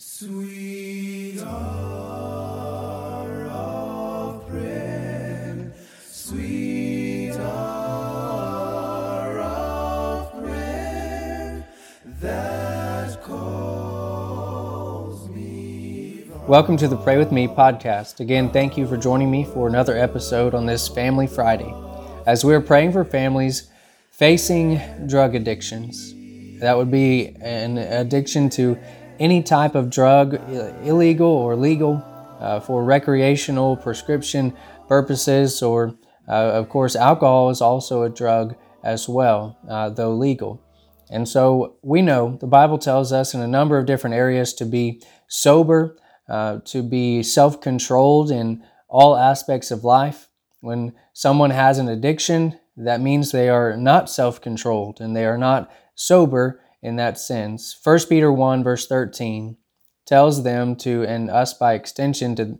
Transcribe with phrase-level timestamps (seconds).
[0.00, 5.72] Sweet hour of prayer,
[6.08, 11.66] sweet hour of prayer
[12.20, 16.22] that calls me.
[16.46, 18.20] Welcome to the Pray With Me podcast.
[18.20, 21.74] Again, thank you for joining me for another episode on this Family Friday.
[22.24, 23.68] As we're praying for families
[24.12, 26.14] facing drug addictions,
[26.60, 28.78] that would be an addiction to
[29.18, 30.34] any type of drug,
[30.84, 32.02] illegal or legal,
[32.40, 35.94] uh, for recreational prescription purposes, or
[36.28, 38.54] uh, of course, alcohol is also a drug
[38.84, 40.62] as well, uh, though legal.
[41.10, 44.64] And so we know the Bible tells us in a number of different areas to
[44.64, 45.96] be sober,
[46.28, 50.28] uh, to be self controlled in all aspects of life.
[50.60, 55.38] When someone has an addiction, that means they are not self controlled and they are
[55.38, 57.78] not sober in that sense.
[57.82, 59.56] 1 Peter 1, verse 13,
[60.06, 62.58] tells them to, and us by extension, to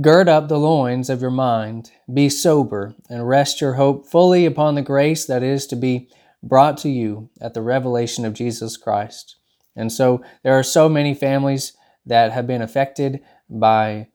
[0.00, 4.74] gird up the loins of your mind, be sober, and rest your hope fully upon
[4.74, 6.08] the grace that is to be
[6.42, 9.36] brought to you at the revelation of Jesus Christ.
[9.76, 14.08] And so there are so many families that have been affected by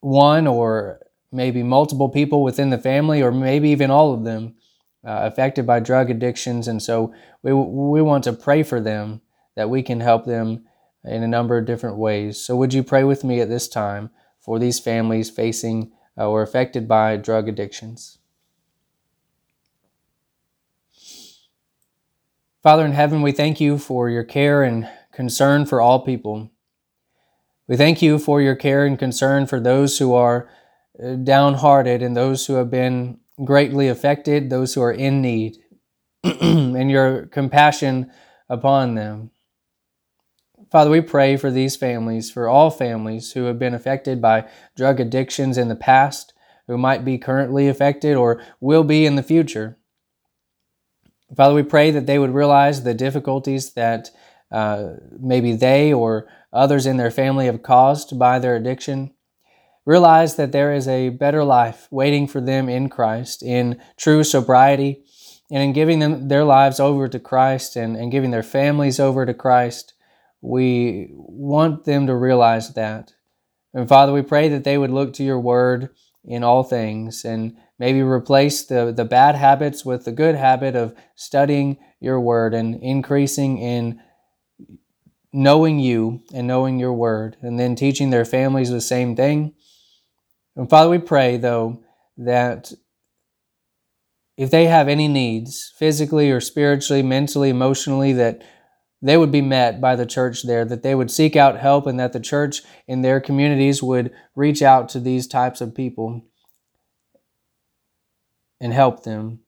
[0.00, 4.54] one or maybe multiple people within the family, or maybe even all of them
[5.04, 6.68] uh, affected by drug addictions.
[6.68, 9.20] And so we, we want to pray for them
[9.56, 10.64] that we can help them
[11.04, 12.38] in a number of different ways.
[12.40, 16.42] So, would you pray with me at this time for these families facing uh, or
[16.42, 18.18] affected by drug addictions?
[22.62, 26.50] Father in heaven, we thank you for your care and concern for all people.
[27.68, 30.48] We thank you for your care and concern for those who are
[31.02, 35.58] uh, downhearted and those who have been greatly affected, those who are in need,
[36.24, 38.10] and your compassion
[38.48, 39.30] upon them.
[40.70, 45.00] Father, we pray for these families, for all families who have been affected by drug
[45.00, 46.34] addictions in the past,
[46.66, 49.78] who might be currently affected or will be in the future.
[51.34, 54.10] Father, we pray that they would realize the difficulties that
[54.50, 59.12] uh, maybe they or others in their family have caused by their addiction.
[59.88, 65.02] Realize that there is a better life waiting for them in Christ, in true sobriety,
[65.50, 69.24] and in giving them their lives over to Christ and, and giving their families over
[69.24, 69.94] to Christ.
[70.42, 73.14] We want them to realize that.
[73.72, 75.88] And Father, we pray that they would look to your word
[76.22, 80.94] in all things and maybe replace the, the bad habits with the good habit of
[81.14, 84.02] studying your word and increasing in
[85.32, 89.54] knowing you and knowing your word, and then teaching their families the same thing
[90.58, 91.84] and Father, we pray, though,
[92.16, 92.72] that
[94.36, 98.42] if they have any needs, physically or spiritually, mentally, emotionally, that
[99.00, 102.00] they would be met by the church there, that they would seek out help, and
[102.00, 106.22] that the church in their communities would reach out to these types of people
[108.60, 109.38] and help them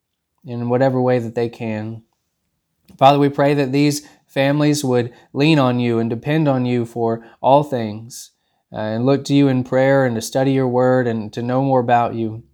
[0.44, 2.04] in whatever way that they can.
[2.96, 7.24] Father, we pray that these families would lean on you and depend on you for
[7.40, 8.30] all things
[8.72, 11.80] and look to you in prayer and to study your word and to know more
[11.80, 12.44] about you.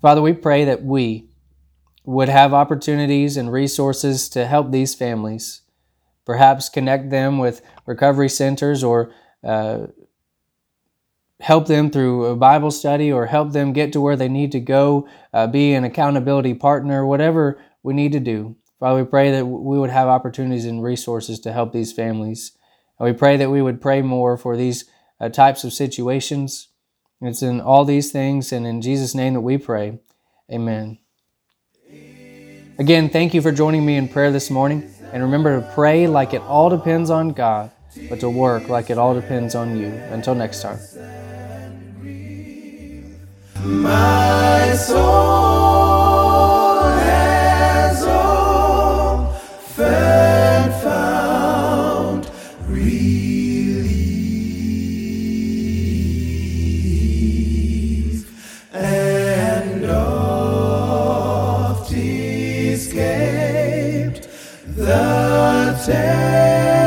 [0.00, 1.28] Father, we pray that we
[2.04, 5.62] would have opportunities and resources to help these families,
[6.24, 9.12] perhaps connect them with recovery centers or
[9.44, 9.86] uh,
[11.40, 14.60] help them through a Bible study or help them get to where they need to
[14.60, 18.56] go, uh, be an accountability partner, whatever we need to do.
[18.80, 22.52] Father, we pray that we would have opportunities and resources to help these families.
[22.98, 24.84] And we pray that we would pray more for these
[25.20, 26.68] uh, types of situations.
[27.20, 29.98] It's in all these things and in Jesus' name that we pray.
[30.50, 30.98] Amen.
[32.78, 34.88] Again, thank you for joining me in prayer this morning.
[35.12, 37.72] And remember to pray like it all depends on God,
[38.08, 39.86] but to work like it all depends on you.
[39.86, 40.78] Until next time.
[64.98, 66.77] the day.